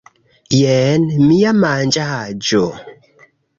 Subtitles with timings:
[0.59, 2.65] Jen mia manĝaĵo